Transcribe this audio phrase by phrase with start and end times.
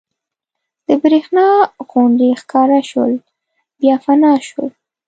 [0.87, 1.47] د برېښنا
[1.89, 3.13] غوندې ښکاره شول
[3.79, 4.69] بیا فنا شول.